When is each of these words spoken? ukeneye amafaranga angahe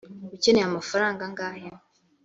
ukeneye 0.35 0.65
amafaranga 0.67 1.21
angahe 1.27 1.69